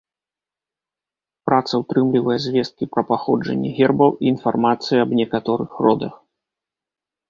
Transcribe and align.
Праца 1.49 1.73
ўтрымлівае 1.83 2.39
звесткі 2.47 2.83
пра 2.95 3.01
паходжанне 3.13 3.69
гербаў 3.83 4.09
і 4.19 4.35
інфармацыя 4.35 4.97
аб 5.09 5.19
некаторых 5.25 5.83
родах. 5.87 6.13